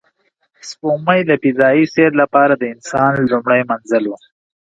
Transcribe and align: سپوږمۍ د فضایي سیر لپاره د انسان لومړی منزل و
سپوږمۍ 0.69 1.19
د 1.25 1.31
فضایي 1.43 1.83
سیر 1.93 2.11
لپاره 2.21 2.53
د 2.57 2.63
انسان 2.73 3.13
لومړی 3.29 3.61
منزل 3.69 4.03
و 4.07 4.13